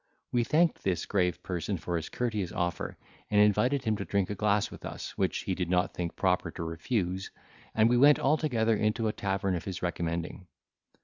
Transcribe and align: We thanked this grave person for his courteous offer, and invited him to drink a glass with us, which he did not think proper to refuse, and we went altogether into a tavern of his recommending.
We 0.31 0.43
thanked 0.43 0.81
this 0.83 1.05
grave 1.05 1.43
person 1.43 1.77
for 1.77 1.95
his 1.95 2.09
courteous 2.09 2.51
offer, 2.51 2.97
and 3.29 3.39
invited 3.39 3.83
him 3.83 3.95
to 3.97 4.03
drink 4.03 4.31
a 4.31 4.33
glass 4.33 4.71
with 4.71 4.83
us, 4.83 5.15
which 5.15 5.41
he 5.41 5.53
did 5.53 5.69
not 5.69 5.93
think 5.93 6.15
proper 6.15 6.49
to 6.49 6.63
refuse, 6.63 7.29
and 7.75 7.87
we 7.87 7.97
went 7.97 8.17
altogether 8.17 8.75
into 8.75 9.07
a 9.07 9.13
tavern 9.13 9.53
of 9.55 9.65
his 9.65 9.83
recommending. 9.83 10.47